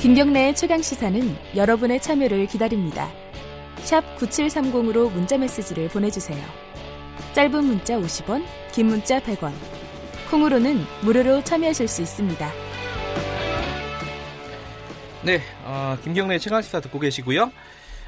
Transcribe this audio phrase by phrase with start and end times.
[0.00, 1.20] 김경래의 최강 시사는
[1.54, 3.12] 여러분의 참여를 기다립니다.
[3.80, 6.42] 샵 9730으로 문자 메시지를 보내주세요.
[7.34, 8.42] 짧은 문자 50원,
[8.72, 9.52] 긴 문자 100원.
[10.30, 12.50] 콩으로는 무료로 참여하실 수 있습니다.
[15.22, 17.52] 네, 어, 김경래 최강 시사 듣고 계시고요.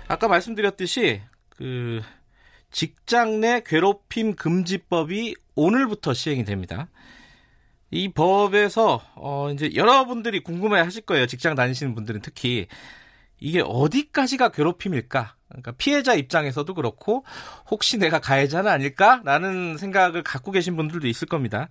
[0.08, 1.20] 아까 말씀드렸듯이
[1.50, 2.00] 그
[2.70, 6.88] 직장 내 괴롭힘 금지법이 오늘부터 시행이 됩니다.
[7.92, 11.26] 이 법에서 어 이제 여러분들이 궁금해 하실 거예요.
[11.26, 12.66] 직장 다니시는 분들은 특히
[13.38, 15.36] 이게 어디까지가 괴롭힘일까?
[15.48, 17.24] 그러니까 피해자 입장에서도 그렇고
[17.70, 21.68] 혹시 내가 가해자는 아닐까라는 생각을 갖고 계신 분들도 있을 겁니다.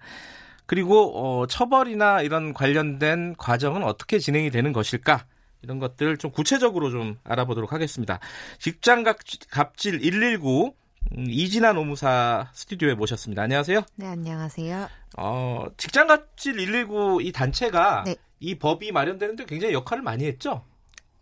[0.67, 5.26] 그리고 어 처벌이나 이런 관련된 과정은 어떻게 진행이 되는 것일까?
[5.63, 8.20] 이런 것들 좀 구체적으로 좀 알아보도록 하겠습니다.
[8.59, 9.03] 직장
[9.49, 10.80] 갑질 119 음,
[11.27, 13.43] 이진아 노무사 스튜디오에 모셨습니다.
[13.43, 13.81] 안녕하세요.
[13.95, 14.87] 네, 안녕하세요.
[15.17, 18.15] 어, 직장갑질 119 이 단체가 네.
[18.39, 20.63] 이 법이 마련되는데 굉장히 역할을 많이 했죠?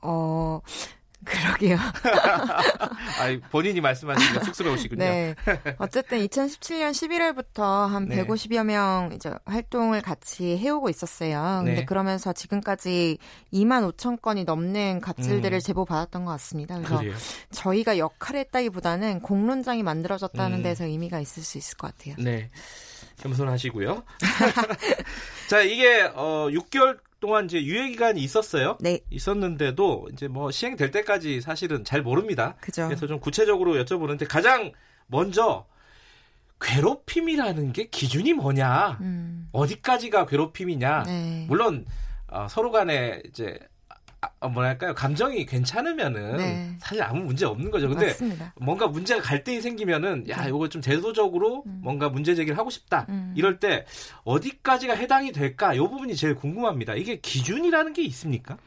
[0.02, 0.62] 어,
[1.26, 1.78] 그러게요.
[2.08, 5.04] 아, 본인이 말씀하시니까 쑥스러우시군요.
[5.04, 5.36] 네.
[5.78, 8.24] 어쨌든 2017년 11월부터 한 네.
[8.26, 11.62] 150여 명 이제 활동을 같이 해오고 있었어요.
[11.64, 11.86] 근데 네.
[11.86, 13.18] 그러면서 지금까지
[13.54, 15.60] 2만 5천 건이 넘는 갑질들을 음.
[15.60, 16.78] 제보 받았던 것 같습니다.
[16.78, 17.14] 그래서 그래요?
[17.52, 20.64] 저희가 역할을 했다기보다는 공론장이 만들어졌다는 음.
[20.64, 22.16] 데서 의미가 있을 수 있을 것 같아요.
[22.18, 22.50] 네.
[23.18, 24.04] 겸손하시고요.
[25.50, 28.78] 자, 이게 어 6개월 동안 이제 유예 기간이 있었어요.
[28.80, 29.00] 네.
[29.10, 32.56] 있었는데도 이제 뭐 시행될 때까지 사실은 잘 모릅니다.
[32.62, 32.88] 그죠.
[32.88, 34.72] 그래서 좀 구체적으로 여쭤보는데 가장
[35.08, 35.66] 먼저
[36.62, 38.98] 괴롭힘이라는 게 기준이 뭐냐?
[39.02, 39.50] 음.
[39.52, 41.04] 어디까지가 괴롭힘이냐?
[41.04, 41.46] 네.
[41.48, 41.86] 물론
[42.28, 43.58] 어, 서로 간에 이제
[44.22, 46.76] 아, 뭐랄까요 감정이 괜찮으면은 네.
[46.80, 47.88] 사실 아무 문제 없는 거죠.
[47.88, 48.54] 근데 맞습니다.
[48.60, 50.50] 뭔가 문제가 갈등이 생기면은 야 네.
[50.50, 51.80] 이거 좀 제도적으로 음.
[51.82, 53.34] 뭔가 문제 제기를 하고 싶다 음.
[53.38, 53.86] 이럴 때
[54.24, 55.74] 어디까지가 해당이 될까?
[55.74, 56.96] 이 부분이 제일 궁금합니다.
[56.96, 58.58] 이게 기준이라는 게 있습니까?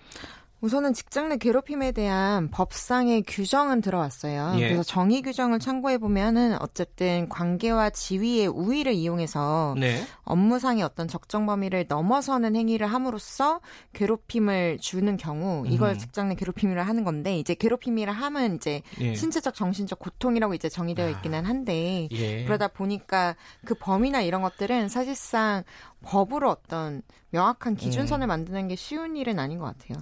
[0.62, 4.54] 우선은 직장 내 괴롭힘에 대한 법상의 규정은 들어왔어요.
[4.58, 4.68] 예.
[4.68, 10.04] 그래서 정의 규정을 참고해 보면은 어쨌든 관계와 지위의 우위를 이용해서 네.
[10.22, 13.60] 업무상의 어떤 적정 범위를 넘어서는 행위를 함으로써
[13.92, 15.98] 괴롭힘을 주는 경우 이걸 음.
[15.98, 19.16] 직장 내 괴롭힘이라 하는 건데 이제 괴롭힘이라 하면 이제 예.
[19.16, 21.10] 신체적 정신적 고통이라고 이제 정의되어 아.
[21.10, 22.44] 있기는 한데 예.
[22.44, 23.34] 그러다 보니까
[23.64, 25.64] 그 범위나 이런 것들은 사실상
[26.02, 28.28] 법으로 어떤 명확한 기준선을 음.
[28.28, 29.98] 만드는 게 쉬운 일은 아닌 것 같아요.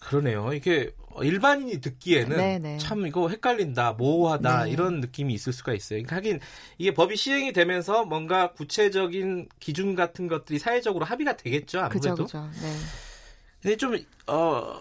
[0.00, 0.52] 그러네요.
[0.52, 2.58] 이게 일반인이 듣기에는 네네.
[2.58, 2.78] 네.
[2.78, 4.70] 참 이거 헷갈린다, 모호하다 네.
[4.70, 5.98] 이런 느낌이 있을 수가 있어요.
[5.98, 6.40] 그러니까 하긴
[6.78, 11.80] 이게 법이 시행이 되면서 뭔가 구체적인 기준 같은 것들이 사회적으로 합의가 되겠죠.
[11.80, 12.14] 아무래도.
[12.14, 12.50] 그죠, 그죠.
[12.62, 12.76] 네.
[13.62, 13.96] 근데 좀
[14.26, 14.80] 어.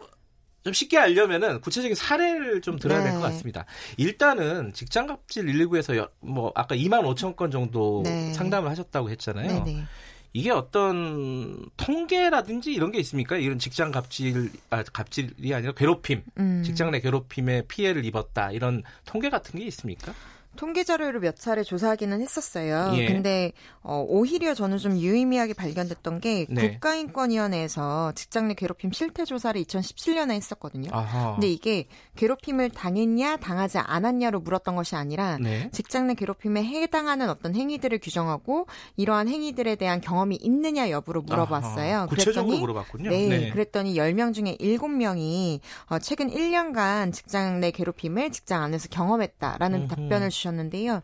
[0.61, 3.05] 좀 쉽게 알려면은 구체적인 사례를 좀 들어야 네.
[3.05, 3.65] 될것 같습니다.
[3.95, 8.33] 일단은 직장 갑질 119에서 뭐 아까 2만 5천 건 정도 네.
[8.33, 9.63] 상담을 하셨다고 했잖아요.
[9.63, 9.85] 네네.
[10.31, 10.39] 네.
[10.39, 13.37] 이게 어떤 통계라든지 이런 게 있습니까?
[13.37, 16.63] 이런 직장 갑질, 아, 갑질이 아니라 괴롭힘, 음.
[16.63, 20.13] 직장 내 괴롭힘에 피해를 입었다 이런 통계 같은 게 있습니까?
[20.55, 22.91] 통계 자료를 몇 차례 조사하기는 했었어요.
[22.95, 23.07] 예.
[23.07, 26.71] 근데 어, 오히려 저는 좀 유의미하게 발견됐던 게 네.
[26.71, 30.89] 국가인권위원회에서 직장 내 괴롭힘 실태 조사를 2017년에 했었거든요.
[30.91, 31.33] 아하.
[31.33, 31.87] 근데 이게
[32.17, 35.69] 괴롭힘을 당했냐 당하지 않았냐로 물었던 것이 아니라 네.
[35.71, 38.67] 직장 내 괴롭힘에 해당하는 어떤 행위들을 규정하고
[38.97, 41.95] 이러한 행위들에 대한 경험이 있느냐 여부로 물어봤어요.
[41.95, 42.05] 아하.
[42.07, 43.09] 구체적으로 그랬더니, 물어봤군요.
[43.11, 43.49] 네, 네.
[43.51, 49.87] 그랬더니 10명 중에 7명이 어, 최근 1년간 직장 내 괴롭힘을 직장 안에서 경험했다라는 음흠.
[49.87, 51.01] 답변을 주셨 주셨는데요.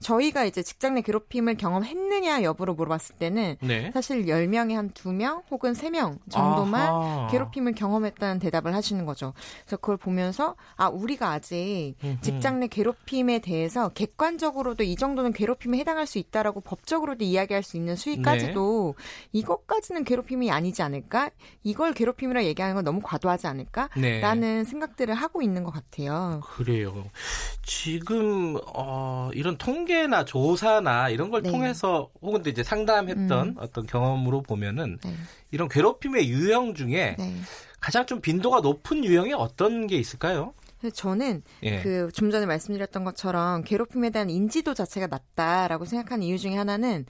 [0.00, 3.90] 저희가 이제 직장 내 괴롭힘을 경험했느냐 여부로 물어봤을 때는 네.
[3.92, 7.28] 사실 10명에 한 2명 혹은 3명 정도만 아하.
[7.30, 9.32] 괴롭힘을 경험했다는 대답을 하시는 거죠.
[9.64, 16.06] 그래서 그걸 보면서 아, 우리가 아직 직장 내 괴롭힘에 대해서 객관적으로도 이 정도는 괴롭힘에 해당할
[16.06, 19.04] 수 있다라고 법적으로도 이야기할 수 있는 수위까지도 네.
[19.32, 21.30] 이것까지는 괴롭힘이 아니지 않을까?
[21.62, 23.88] 이걸 괴롭힘이라 얘기하는 건 너무 과도하지 않을까?
[23.96, 24.20] 네.
[24.20, 26.40] 라는 생각들을 하고 있는 것 같아요.
[26.44, 27.04] 그래요.
[27.62, 31.50] 지금 어, 이런 통계나 조사나 이런 걸 네.
[31.50, 33.54] 통해서 혹은 이제 상담했던 음.
[33.58, 35.14] 어떤 경험으로 보면은 네.
[35.50, 37.34] 이런 괴롭힘의 유형 중에 네.
[37.80, 40.54] 가장 좀 빈도가 높은 유형이 어떤 게 있을까요?
[40.94, 41.82] 저는 예.
[41.82, 47.04] 그좀 전에 말씀드렸던 것처럼 괴롭힘에 대한 인지도 자체가 낮다라고 생각하는 이유 중에 하나는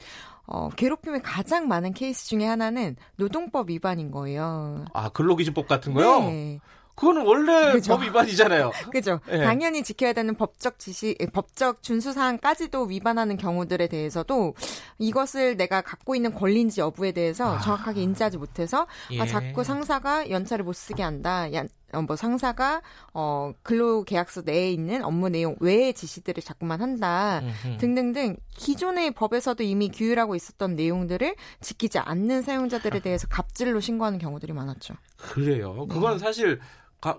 [0.47, 4.87] 어, 괴롭힘의 가장 많은 케이스 중에 하나는 노동법 위반인 거예요.
[4.95, 6.21] 아, 근로기준법 같은 거요?
[6.21, 6.61] 네.
[6.99, 7.95] 그거는 원래 그죠.
[7.97, 8.73] 법 위반이잖아요.
[8.91, 9.21] 그죠.
[9.29, 9.45] 네.
[9.45, 14.55] 당연히 지켜야 되는 법적 지시, 예, 법적 준수 사항까지도 위반하는 경우들에 대해서도
[14.99, 17.61] 이것을 내가 갖고 있는 권리인지 여부에 대해서 아.
[17.61, 19.21] 정확하게 인지하지 못해서 아, 예.
[19.21, 21.53] 아, 자꾸 상사가 연차를 못 쓰게 한다.
[21.55, 22.83] 야, 어, 뭐 상사가
[23.15, 27.79] 어 근로 계약서 내에 있는 업무 내용 외의 지시들을 자꾸만 한다 음흠.
[27.79, 34.95] 등등등 기존의 법에서도 이미 규율하고 있었던 내용들을 지키지 않는 사용자들에 대해서 갑질로 신고하는 경우들이 많았죠.
[35.17, 35.87] 그래요.
[35.89, 36.65] 그건 사실 가-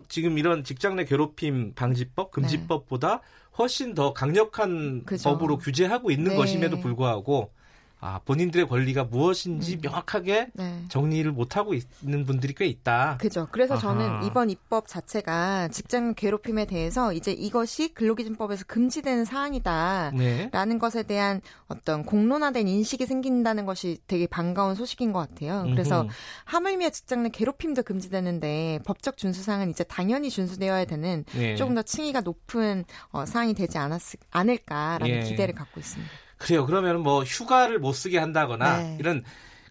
[0.07, 3.21] 지금 이런 직장 내 괴롭힘 방지법, 금지법보다
[3.57, 5.29] 훨씬 더 강력한 그죠.
[5.29, 6.35] 법으로 규제하고 있는 네.
[6.35, 7.51] 것임에도 불구하고
[8.01, 10.83] 아, 본인들의 권리가 무엇인지 명확하게 네.
[10.87, 13.17] 정리를 못 하고 있는 분들이 꽤 있다.
[13.19, 13.47] 그죠.
[13.51, 13.81] 그래서 아하.
[13.81, 20.11] 저는 이번 입법 자체가 직장 괴롭힘에 대해서 이제 이것이 근로기준법에서 금지되는 사안이다.
[20.15, 20.49] 네.
[20.53, 25.65] 라는 것에 대한 어떤 공론화된 인식이 생긴다는 것이 되게 반가운 소식인 것 같아요.
[25.69, 26.11] 그래서 음흠.
[26.45, 31.55] 하물며 직장 내 괴롭힘도 금지되는데 법적 준수사항은 이제 당연히 준수되어야 되는 네.
[31.55, 35.19] 조금 더 층위가 높은 어, 사항이 되지 않았, 않을까라는 예.
[35.23, 36.11] 기대를 갖고 있습니다.
[36.39, 36.65] 그래요.
[36.65, 38.97] 그러면 뭐 휴가를 못 쓰게 한다거나 네.
[38.99, 39.23] 이런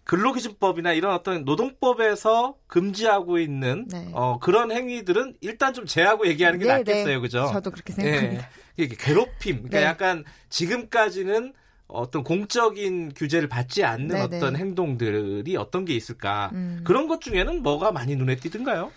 [0.05, 4.09] 근로기준법이나 이런 어떤 노동법에서 금지하고 있는 네.
[4.13, 7.15] 어, 그런 행위들은 일단 좀 제하고 얘기하는 게 네, 낫겠어요.
[7.15, 7.19] 네.
[7.19, 7.49] 그죠?
[7.51, 8.43] 저도 그렇게 생각합니다.
[8.43, 8.83] 예.
[8.83, 9.57] 이게 괴롭힘.
[9.57, 9.85] 그러니까 네.
[9.85, 11.53] 약간 지금까지는
[11.87, 14.59] 어떤 공적인 규제를 받지 않는 네, 어떤 네.
[14.59, 16.49] 행동들이 어떤 게 있을까?
[16.53, 16.81] 음.
[16.83, 18.91] 그런 것 중에는 뭐가 많이 눈에 띄든가요?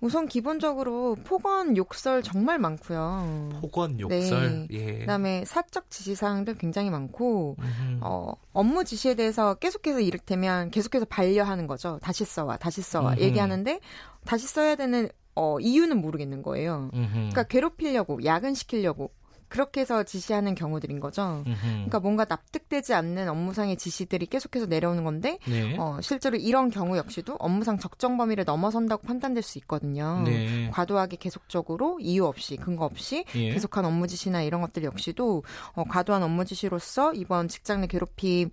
[0.00, 3.50] 우선 기본적으로 폭언, 욕설 정말 많고요.
[3.60, 4.66] 폭언, 욕설.
[4.68, 4.68] 네.
[4.70, 4.98] 예.
[5.00, 7.98] 그다음에 사적 지시사항들 굉장히 많고 음흠.
[8.00, 11.98] 어, 업무 지시에 대해서 계속해서 이를테면 계속해서 반려하는 거죠.
[12.02, 13.20] 다시 써와, 다시 써와 음흠.
[13.20, 13.80] 얘기하는데
[14.24, 16.90] 다시 써야 되는 어, 이유는 모르겠는 거예요.
[16.94, 17.12] 음흠.
[17.12, 19.10] 그러니까 괴롭히려고, 야근 시키려고
[19.50, 21.42] 그렇게 해서 지시하는 경우들인 거죠.
[21.46, 21.60] 음흠.
[21.60, 25.76] 그러니까 뭔가 납득되지 않는 업무상의 지시들이 계속해서 내려오는 건데 네.
[25.76, 30.22] 어, 실제로 이런 경우 역시도 업무상 적정 범위를 넘어선다고 판단될 수 있거든요.
[30.24, 30.70] 네.
[30.70, 33.50] 과도하게 계속적으로 이유 없이 근거 없이 예.
[33.50, 35.42] 계속한 업무 지시나 이런 것들 역시도
[35.74, 38.50] 어, 과도한 업무 지시로서 이번 직장 내 괴롭힘의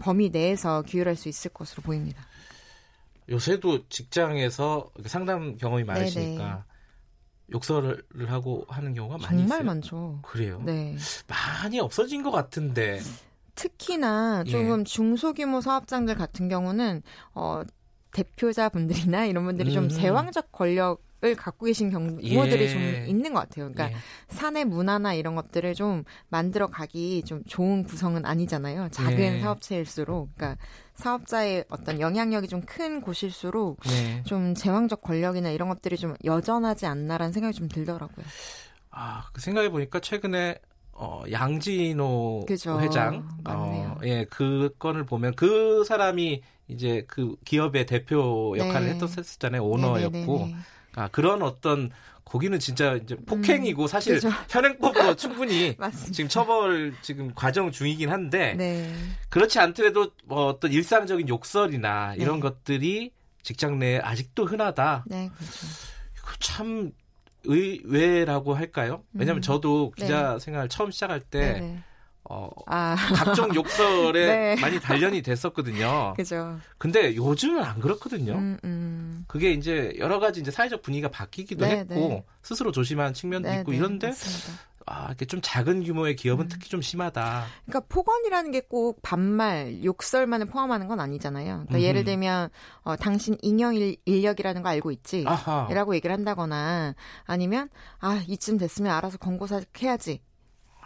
[0.00, 2.24] 범위 내에서 규율할 수 있을 것으로 보입니다.
[3.28, 6.64] 요새도 직장에서 상담 경험이 많으시니까
[7.52, 9.64] 욕설을 하고 하는 경우가 많이 정말 있어요.
[9.64, 10.18] 많죠.
[10.22, 10.62] 그래요.
[10.64, 10.96] 네.
[11.26, 13.00] 많이 없어진 것 같은데.
[13.54, 14.50] 특히나 예.
[14.50, 17.02] 조금 중소규모 사업장들 같은 경우는
[17.34, 17.62] 어,
[18.12, 19.88] 대표자분들이나 이런 분들이 좀 음.
[19.88, 22.68] 제왕적 권력 을 갖고 계신 경우들이 예.
[22.68, 23.70] 좀 있는 것 같아요.
[23.70, 23.96] 그러니까 예.
[24.28, 28.88] 사내 문화나 이런 것들을 좀 만들어 가기 좀 좋은 구성은 아니잖아요.
[28.90, 29.38] 작은 예.
[29.38, 30.30] 사업체일수록.
[30.34, 30.56] 그러니까
[30.94, 34.22] 사업자의 어떤 영향력이 좀 큰 곳일수록 네.
[34.24, 38.24] 좀 제왕적 권력이나 이런 것들이 좀 여전하지 않나라는 생각이 좀 들더라고요.
[38.90, 40.58] 아, 그 생각해 보니까 최근에
[40.92, 42.78] 어, 양진호 그죠.
[42.80, 43.88] 회장, 맞네요.
[43.88, 48.92] 어, 예, 그 건을 보면 그 사람이 이제 그 기업의 대표 역할을 네.
[48.94, 49.64] 했었잖아요.
[49.64, 50.56] 오너였고, 네네네네.
[50.94, 51.90] 아, 그런 어떤
[52.24, 54.30] 거기는 진짜 이제 폭행이고 사실 그죠.
[54.48, 55.76] 현행법으로 충분히.
[56.12, 58.94] 지금 처벌 지금 과정 중이긴 한데 네.
[59.30, 62.40] 그렇지 않더라도 뭐 어떤 일상적인 욕설이나 이런 네.
[62.40, 63.10] 것들이
[63.42, 65.04] 직장 내에 아직도 흔하다.
[65.06, 65.66] 네, 그렇죠.
[66.38, 66.92] 참
[67.44, 69.02] 의외라고 할까요?
[69.12, 69.42] 왜냐하면 음.
[69.42, 70.04] 저도 네.
[70.04, 71.82] 기자 생활 처음 시작할 때 네네.
[72.24, 74.60] 어, 아, 각종 욕설에 네.
[74.60, 76.14] 많이 단련이 됐었거든요.
[76.16, 76.60] 그죠.
[76.78, 78.34] 근데 요즘은 안 그렇거든요.
[78.34, 78.89] 음, 음.
[79.30, 82.24] 그게 이제 여러 가지 이제 사회적 분위기가 바뀌기도 네, 했고 네.
[82.42, 84.60] 스스로 조심한 측면도 네, 있고 네, 이런데 맞습니다.
[84.86, 86.48] 아 이렇게 좀 작은 규모의 기업은 음.
[86.48, 87.44] 특히 좀 심하다.
[87.64, 91.46] 그러니까 폭언이라는 게 꼭 반말, 욕설만을 포함하는 건 아니잖아요.
[91.46, 91.82] 그러니까 음흠.
[91.84, 92.48] 예를 들면
[92.82, 95.24] 어, 당신 인형 일, 인력이라는 거 알고 있지?
[95.28, 95.68] 아하.
[95.70, 96.94] 이라고 얘기를 한다거나
[97.24, 97.68] 아니면
[98.00, 100.20] 아 이쯤 됐으면 알아서 권고 사 해야지.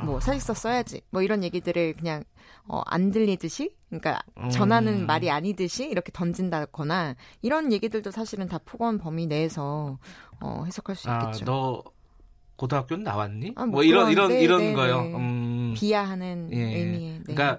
[0.02, 1.02] 뭐 사직서 써야지.
[1.10, 2.24] 뭐 이런 얘기들을 그냥
[2.66, 4.50] 어, 안 들리듯이 그러니까 음.
[4.50, 9.98] 전하는 말이 아니듯이 이렇게 던진다거나 이런 얘기들도 사실은 다 폭언 범위 내에서
[10.40, 11.44] 어, 해석할 수 아, 있겠죠.
[11.44, 11.82] 너
[12.56, 13.52] 고등학교는 나왔니?
[13.56, 15.02] 아, 뭐, 뭐 이런 그런, 이런 네, 이런 네, 거요.
[15.02, 15.14] 네.
[15.14, 15.74] 음.
[15.76, 16.58] 비하하는 예.
[16.58, 17.20] 의미의 네.
[17.24, 17.58] 그러니까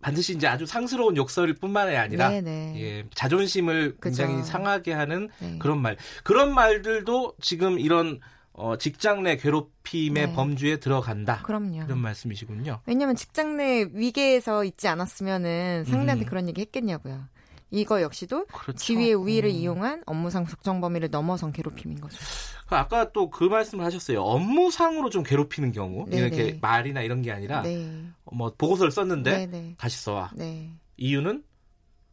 [0.00, 2.74] 반드시 이제 아주 상스러운 욕설일 뿐만이 아니라 네, 네.
[2.76, 4.22] 예, 자존심을 그죠.
[4.22, 5.58] 굉장히 상하게 하는 네.
[5.58, 5.96] 그런 말.
[6.22, 8.20] 그런 말들도 지금 이런
[8.58, 10.32] 어, 직장 내 괴롭힘의 네.
[10.34, 11.42] 범주에 들어간다.
[11.42, 11.84] 그럼요.
[11.84, 12.80] 이런 말씀이시군요.
[12.86, 16.28] 왜냐면 직장 내 위계에서 있지 않았으면은 상대한테 음.
[16.28, 17.24] 그런 얘기 했겠냐고요.
[17.70, 18.78] 이거 역시도 그렇죠.
[18.78, 19.54] 지위의 우위를 음.
[19.54, 22.18] 이용한 업무상 적정 범위를 넘어선 괴롭힘인 거죠.
[22.66, 24.22] 그 아까 또 그 말씀을 하셨어요.
[24.22, 26.06] 업무상으로 좀 괴롭히는 경우.
[26.08, 26.58] 네, 이렇게 네.
[26.60, 28.02] 말이나 이런 게 아니라 네.
[28.32, 29.74] 뭐 보고서를 썼는데 네, 네.
[29.78, 30.30] 다시 써와.
[30.34, 30.70] 네.
[30.96, 31.44] 이유는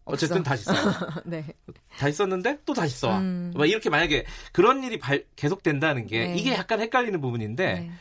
[0.06, 0.44] 어쨌든.
[0.44, 0.74] 다시 써.
[1.26, 1.44] 네.
[1.98, 3.20] 다시 썼는데 또 다시 써와.
[3.20, 3.52] 음.
[3.56, 6.36] 막 이렇게 만약에 그런 일이 발- 계속된다는 게 네.
[6.36, 7.92] 이게 약간 헷갈리는 부분인데 네.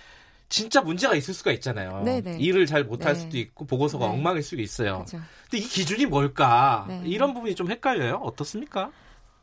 [0.51, 2.03] 진짜 문제가 있을 수가 있잖아요.
[2.05, 2.37] 네, 네.
[2.39, 3.21] 일을 잘 못할 네.
[3.21, 4.13] 수도 있고 보고서가 네.
[4.13, 5.05] 엉망일 수도 있어요.
[5.07, 5.21] 그렇죠.
[5.51, 6.85] 근데 이 기준이 뭘까?
[6.89, 7.03] 네.
[7.07, 8.17] 이런 부분이 좀 헷갈려요.
[8.17, 8.91] 어떻습니까?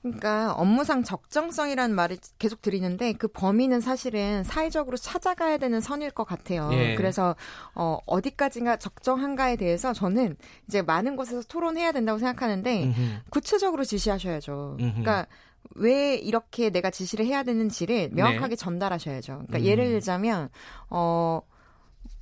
[0.01, 6.70] 그러니까 업무상 적정성이라는 말을 계속 드리는데 그 범위는 사실은 사회적으로 찾아가야 되는 선일 것 같아요.
[6.74, 6.96] 예.
[6.96, 7.36] 그래서
[7.75, 13.01] 어 어디까지가 적정한가에 대해서 저는 이제 많은 곳에서 토론해야 된다고 생각하는데 음흠.
[13.29, 14.77] 구체적으로 지시하셔야죠.
[14.79, 14.89] 음흠.
[15.01, 15.27] 그러니까
[15.75, 19.34] 왜 이렇게 내가 지시를 해야 되는지를 명확하게 전달하셔야죠.
[19.34, 19.63] 그러니까 네.
[19.63, 19.65] 음.
[19.65, 20.50] 예를 들자면
[20.89, 21.41] 어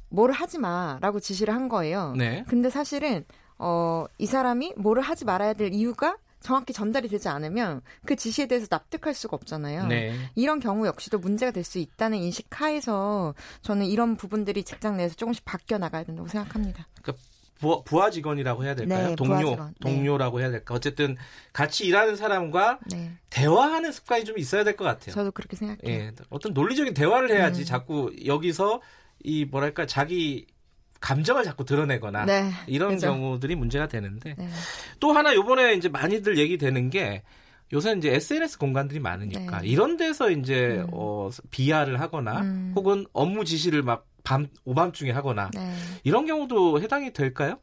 [0.09, 2.13] 뭐를 하지 마라고 지시를 한 거예요.
[2.17, 2.43] 네.
[2.47, 3.23] 근데 사실은
[3.57, 8.67] 어 이 사람이 뭐를 하지 말아야 될 이유가 정확히 전달이 되지 않으면 그 지시에 대해서
[8.69, 9.87] 납득할 수가 없잖아요.
[9.87, 10.13] 네.
[10.35, 15.43] 이런 경우 역시도 문제가 될 수 있다는 인식 하에서 저는 이런 부분들이 직장 내에서 조금씩
[15.45, 16.87] 바뀌어 나가야 된다고 생각합니다.
[17.59, 19.09] 부하, 부하 직원이라고 해야 될까요?
[19.09, 19.73] 네, 동료, 부하 직원.
[19.81, 19.91] 네.
[19.91, 20.73] 동료라고 해야 될까?
[20.73, 21.17] 어쨌든
[21.51, 23.11] 같이 일하는 사람과 네.
[23.29, 25.13] 대화하는 습관이 좀 있어야 될 것 같아요.
[25.13, 25.81] 저도 그렇게 생각해요.
[25.85, 27.65] 예, 어떤 논리적인 대화를 해야지 음.
[27.65, 28.81] 자꾸 여기서
[29.21, 30.47] 이 뭐랄까 자기
[30.99, 32.51] 감정을 자꾸 드러내거나 네.
[32.67, 33.07] 이런 그죠.
[33.07, 34.49] 경우들이 문제가 되는데 네.
[34.99, 37.23] 또 하나 요번에 이제 많이들 얘기되는 게
[37.71, 39.67] 요새 이제 SNS 공간들이 많으니까 네.
[39.67, 40.87] 이런 데서 이제 음.
[40.91, 42.73] 어 비하를 하거나 음.
[42.75, 45.73] 혹은 업무 지시를 막 밤 오밤중에 하거나 네.
[46.03, 47.57] 이런 경우도 해당이 될까요?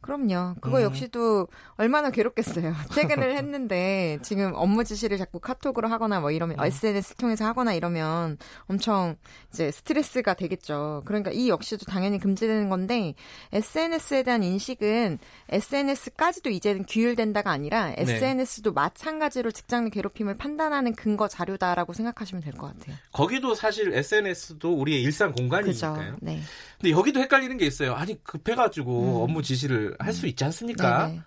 [0.00, 0.54] 그럼요.
[0.60, 0.82] 그거 음.
[0.82, 2.74] 역시도 얼마나 괴롭겠어요.
[2.94, 6.64] 퇴근을 했는데 지금 업무 지시를 자꾸 카톡으로 하거나 뭐 이러면 음.
[6.64, 9.16] SNS 통해서 하거나 이러면 엄청
[9.52, 11.02] 이제 스트레스가 되겠죠.
[11.04, 13.14] 그러니까 이 역시도 당연히 금지되는 건데
[13.52, 17.96] SNS에 대한 인식은 SNS까지도 이제는 규율된다가 아니라 네.
[17.98, 22.96] SNS도 마찬가지로 직장 내 괴롭힘을 판단하는 근거 자료다라고 생각하시면 될 것 같아요.
[23.12, 25.42] 거기도 사실 SNS도 우리의 일상 그죠?
[25.42, 26.16] 공간이니까요.
[26.20, 26.40] 네.
[26.80, 27.94] 근데 여기도 헷갈리는 게 있어요.
[27.94, 29.22] 아니 급해가지고 음.
[29.22, 31.06] 업무 지시를 할 수 있지 않습니까?
[31.08, 31.20] 네네.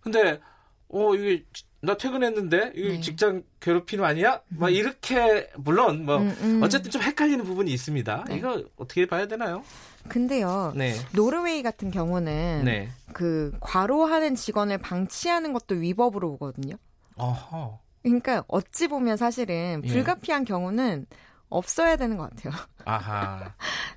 [0.00, 0.40] 근데
[0.88, 3.00] 어 이게 지- 나 퇴근했는데 이게 네.
[3.00, 4.40] 직장 괴롭힘 아니야?
[4.48, 6.60] 막 이렇게 물론 뭐 음, 음.
[6.62, 8.24] 어쨌든 좀 헷갈리는 부분이 있습니다.
[8.28, 8.36] 네.
[8.36, 9.62] 이거 어떻게 봐야 되나요?
[10.08, 10.72] 근데요.
[10.76, 10.94] 네.
[11.14, 12.88] 노르웨이 같은 경우는 네.
[13.12, 16.74] 그 과로하는 직원을 방치하는 것도 위법으로 보거든요.
[17.16, 17.78] 어허.
[18.02, 19.88] 그러니까 어찌 보면 사실은 예.
[19.88, 21.06] 불가피한 경우는
[21.50, 22.54] 없어야 되는 것 같아요.
[22.86, 23.52] 아하.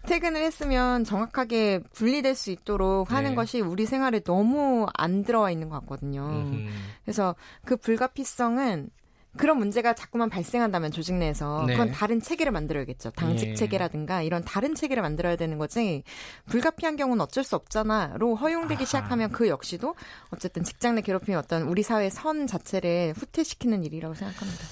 [0.07, 3.35] 퇴근을 했으면 정확하게 분리될 수 있도록 하는 네.
[3.35, 6.25] 것이 우리 생활에 너무 안 들어와 있는 것 같거든요.
[6.25, 6.69] 음흠.
[7.05, 8.89] 그래서 그 불가피성은
[9.35, 11.73] 그런 문제가 자꾸만 발생한다면 조직 내에서 네.
[11.73, 13.11] 그건 다른 체계를 만들어야겠죠.
[13.11, 13.55] 당직 예.
[13.55, 16.03] 체계라든가 이런 다른 체계를 만들어야 되는 거지.
[16.45, 18.85] 불가피한 경우는 어쩔 수 없잖아로 허용되기 아하.
[18.85, 19.95] 시작하면 그 역시도
[20.29, 24.63] 어쨌든 직장 내 괴롭힘이 어떤 우리 사회의 선 자체를 후퇴시키는 일이라고 생각합니다.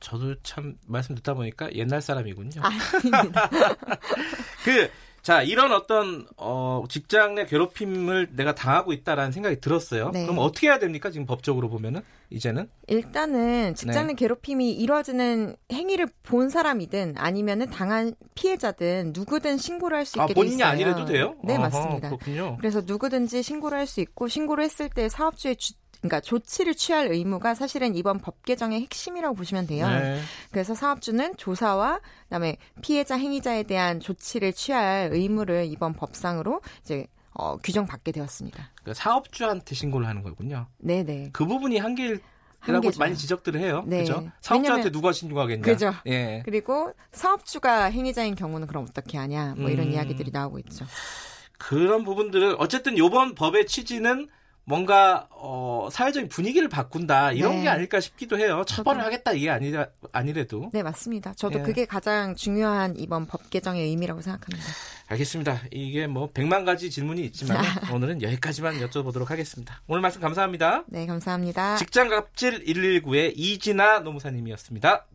[0.00, 2.62] 저도 참 말씀 듣다 보니까 옛날 사람이군요.
[2.62, 2.70] 아.
[4.64, 4.90] 그,
[5.22, 10.10] 자, 이런 어떤, 어, 직장 내 괴롭힘을 내가 당하고 있다라는 생각이 들었어요.
[10.14, 10.22] 네.
[10.24, 11.10] 그럼 어떻게 해야 됩니까?
[11.10, 12.00] 지금 법적으로 보면은?
[12.30, 12.70] 이제는?
[12.86, 20.24] 일단은 직장 내 괴롭힘이 이루어지는 행위를 본 사람이든 아니면은 당한 피해자든 누구든 신고를 할수 아,
[20.24, 20.68] 있게 돼 본인이 있어요.
[20.70, 21.34] 아니래도 돼요?
[21.44, 22.08] 네, 어허, 맞습니다.
[22.08, 22.56] 그렇군요.
[22.58, 27.54] 그래서 누구든지 신고를 할 수 있고 신고를 했을 때 사업주의 주, 그러니까 조치를 취할 의무가
[27.54, 29.86] 사실은 이번 법 개정의 핵심이라고 보시면 돼요.
[29.88, 30.20] 네.
[30.50, 38.12] 그래서 사업주는 조사와 그다음에 피해자 행위자에 대한 조치를 취할 의무를 이번 법상으로 이제 어, 규정받게
[38.12, 38.70] 되었습니다.
[38.82, 40.66] 그러니까 사업주한테 신고를 하는 거군요.
[40.78, 41.28] 네, 네.
[41.32, 42.22] 그 부분이 한계라고
[42.60, 42.98] 한계죠.
[42.98, 43.84] 많이 지적들을 해요.
[43.86, 43.98] 네.
[44.00, 44.14] 그죠?
[44.40, 45.62] 사업주한테 왜냐면- 누가 신고하겠냐.
[45.62, 45.94] 그죠.
[46.06, 46.42] 예.
[46.44, 49.92] 그리고 사업주가 행위자인 경우는 그럼 어떻게 하냐 뭐 이런 음.
[49.92, 50.86] 이야기들이 나오고 있죠.
[51.58, 54.28] 그런 부분들은 어쨌든 요번 법의 취지는
[54.64, 57.62] 뭔가 어, 사회적인 분위기를 바꾼다 이런 네.
[57.62, 58.62] 게 아닐까 싶기도 해요.
[58.66, 59.06] 처벌을 저도.
[59.06, 61.34] 하겠다 이게 아니라 아니래도 네, 맞습니다.
[61.34, 61.62] 저도 예.
[61.62, 64.70] 그게 가장 중요한 이번 법 개정의 의미라고 생각합니다.
[65.08, 65.60] 알겠습니다.
[65.72, 67.58] 이게 뭐 백만 가지 질문이 있지만
[67.92, 69.80] 오늘은 여기까지만 여쭤보도록 하겠습니다.
[69.88, 70.84] 오늘 말씀 감사합니다.
[70.86, 71.76] 네, 감사합니다.
[71.76, 75.06] 직장 갑질 119의 이진아 노무사님이었습니다.